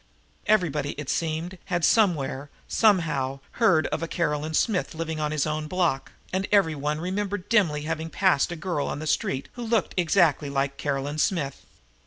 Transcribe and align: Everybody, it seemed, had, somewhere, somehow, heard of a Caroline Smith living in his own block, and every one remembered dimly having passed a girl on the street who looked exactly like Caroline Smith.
Everybody, 0.47 0.93
it 0.93 1.11
seemed, 1.11 1.59
had, 1.65 1.85
somewhere, 1.85 2.49
somehow, 2.67 3.39
heard 3.61 3.85
of 3.89 4.01
a 4.01 4.07
Caroline 4.07 4.55
Smith 4.55 4.95
living 4.95 5.19
in 5.19 5.31
his 5.31 5.45
own 5.45 5.67
block, 5.67 6.11
and 6.33 6.47
every 6.51 6.73
one 6.73 6.99
remembered 6.99 7.47
dimly 7.49 7.83
having 7.83 8.09
passed 8.09 8.51
a 8.51 8.55
girl 8.55 8.87
on 8.87 8.97
the 8.97 9.05
street 9.05 9.47
who 9.53 9.63
looked 9.63 9.93
exactly 9.97 10.49
like 10.49 10.77
Caroline 10.77 11.19
Smith. 11.19 11.67